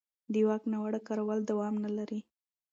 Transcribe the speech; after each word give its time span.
د 0.33 0.33
واک 0.47 0.63
ناوړه 0.71 0.99
کارول 1.07 1.39
دوام 1.49 1.75
نه 1.83 1.91
لري 1.97 2.19